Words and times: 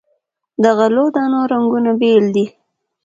د 0.61 0.63
غلو 0.77 1.05
دانو 1.15 1.39
رنګونه 1.51 1.91
بیل 1.99 2.25
دي. 2.35 2.45